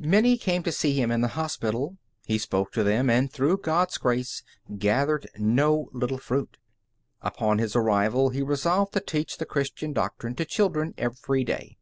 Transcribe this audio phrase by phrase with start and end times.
[0.00, 1.96] Many came to see him in the hospital.
[2.24, 4.42] He spoke to them, and through God's grace
[4.76, 6.56] gathered no little fruit.
[7.22, 11.76] Upon his arrival, he resolved to teach the Christian doctrine to children every day.